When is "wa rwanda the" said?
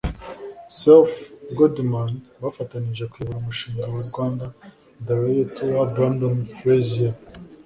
3.97-5.13